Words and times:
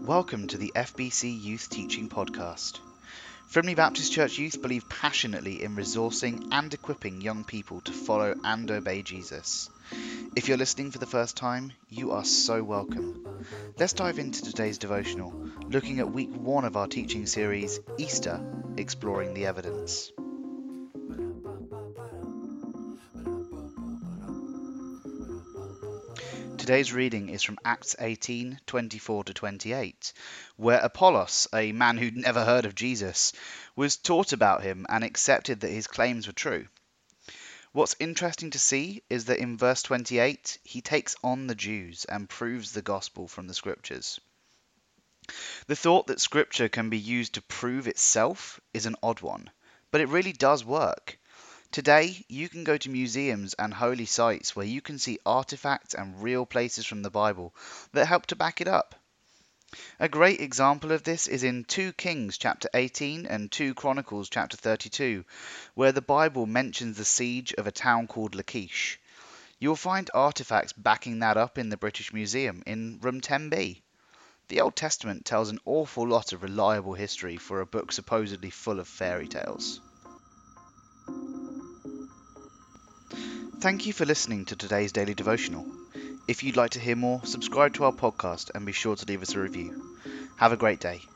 Welcome 0.00 0.46
to 0.48 0.56
the 0.56 0.72
FBC 0.74 1.42
Youth 1.42 1.68
Teaching 1.68 2.08
Podcast. 2.08 2.78
Frimley 3.50 3.76
Baptist 3.76 4.12
Church 4.12 4.38
Youth 4.38 4.62
believe 4.62 4.88
passionately 4.88 5.62
in 5.62 5.76
resourcing 5.76 6.48
and 6.52 6.72
equipping 6.72 7.20
young 7.20 7.44
people 7.44 7.82
to 7.82 7.92
follow 7.92 8.34
and 8.42 8.70
obey 8.70 9.02
Jesus. 9.02 9.68
If 10.34 10.48
you're 10.48 10.56
listening 10.56 10.90
for 10.90 10.98
the 10.98 11.06
first 11.06 11.36
time, 11.36 11.72
you 11.90 12.12
are 12.12 12.24
so 12.24 12.62
welcome. 12.62 13.44
Let's 13.78 13.92
dive 13.92 14.18
into 14.18 14.42
today's 14.42 14.78
devotional, 14.78 15.34
looking 15.68 15.98
at 15.98 16.10
week 16.10 16.34
one 16.34 16.64
of 16.64 16.78
our 16.78 16.86
teaching 16.86 17.26
series, 17.26 17.78
Easter 17.98 18.40
Exploring 18.78 19.34
the 19.34 19.44
Evidence. 19.44 20.12
Today's 26.60 26.92
reading 26.92 27.30
is 27.30 27.42
from 27.42 27.58
Acts 27.64 27.96
18 27.98 28.60
24 28.66 29.24
to 29.24 29.32
28, 29.32 30.12
where 30.56 30.78
Apollos, 30.80 31.48
a 31.54 31.72
man 31.72 31.96
who'd 31.96 32.18
never 32.18 32.44
heard 32.44 32.66
of 32.66 32.74
Jesus, 32.74 33.32
was 33.76 33.96
taught 33.96 34.34
about 34.34 34.62
him 34.62 34.84
and 34.90 35.02
accepted 35.02 35.60
that 35.60 35.70
his 35.70 35.86
claims 35.86 36.26
were 36.26 36.34
true. 36.34 36.68
What's 37.72 37.96
interesting 37.98 38.50
to 38.50 38.58
see 38.58 39.02
is 39.08 39.24
that 39.24 39.38
in 39.38 39.56
verse 39.56 39.80
28, 39.80 40.58
he 40.62 40.82
takes 40.82 41.16
on 41.24 41.46
the 41.46 41.54
Jews 41.54 42.04
and 42.04 42.28
proves 42.28 42.72
the 42.72 42.82
gospel 42.82 43.26
from 43.26 43.46
the 43.46 43.54
scriptures. 43.54 44.20
The 45.66 45.76
thought 45.76 46.08
that 46.08 46.20
scripture 46.20 46.68
can 46.68 46.90
be 46.90 46.98
used 46.98 47.32
to 47.34 47.42
prove 47.42 47.88
itself 47.88 48.60
is 48.74 48.84
an 48.84 48.96
odd 49.02 49.22
one, 49.22 49.48
but 49.90 50.02
it 50.02 50.10
really 50.10 50.34
does 50.34 50.62
work. 50.62 51.18
Today, 51.72 52.24
you 52.28 52.48
can 52.48 52.64
go 52.64 52.76
to 52.76 52.90
museums 52.90 53.54
and 53.54 53.72
holy 53.72 54.04
sites 54.04 54.56
where 54.56 54.66
you 54.66 54.80
can 54.80 54.98
see 54.98 55.20
artifacts 55.24 55.94
and 55.94 56.20
real 56.20 56.44
places 56.44 56.84
from 56.84 57.02
the 57.02 57.10
Bible 57.10 57.54
that 57.92 58.06
help 58.06 58.26
to 58.26 58.34
back 58.34 58.60
it 58.60 58.66
up. 58.66 58.96
A 60.00 60.08
great 60.08 60.40
example 60.40 60.90
of 60.90 61.04
this 61.04 61.28
is 61.28 61.44
in 61.44 61.62
2 61.62 61.92
Kings 61.92 62.38
chapter 62.38 62.68
18 62.74 63.24
and 63.24 63.52
2 63.52 63.74
Chronicles 63.74 64.28
chapter 64.28 64.56
32, 64.56 65.24
where 65.74 65.92
the 65.92 66.02
Bible 66.02 66.44
mentions 66.44 66.96
the 66.96 67.04
siege 67.04 67.54
of 67.54 67.68
a 67.68 67.72
town 67.72 68.08
called 68.08 68.34
Lachish. 68.34 68.98
You'll 69.60 69.76
find 69.76 70.10
artifacts 70.12 70.72
backing 70.72 71.20
that 71.20 71.36
up 71.36 71.56
in 71.56 71.68
the 71.68 71.76
British 71.76 72.12
Museum 72.12 72.64
in 72.66 72.98
room 73.00 73.20
10B. 73.20 73.80
The 74.48 74.60
Old 74.60 74.74
Testament 74.74 75.24
tells 75.24 75.50
an 75.50 75.60
awful 75.64 76.08
lot 76.08 76.32
of 76.32 76.42
reliable 76.42 76.94
history 76.94 77.36
for 77.36 77.60
a 77.60 77.66
book 77.66 77.92
supposedly 77.92 78.50
full 78.50 78.80
of 78.80 78.88
fairy 78.88 79.28
tales. 79.28 79.80
Thank 83.60 83.86
you 83.86 83.92
for 83.92 84.04
listening 84.04 84.44
to 84.46 84.56
today's 84.56 84.90
daily 84.90 85.14
devotional. 85.14 85.68
If 86.26 86.42
you'd 86.42 86.56
like 86.56 86.72
to 86.72 86.80
hear 86.80 86.96
more, 86.96 87.24
subscribe 87.24 87.74
to 87.74 87.84
our 87.84 87.92
podcast 87.92 88.50
and 88.54 88.66
be 88.66 88.72
sure 88.72 88.96
to 88.96 89.06
leave 89.06 89.22
us 89.22 89.36
a 89.36 89.40
review. 89.40 89.74
Have 90.36 90.52
a 90.52 90.56
great 90.58 90.80
day. 90.80 91.09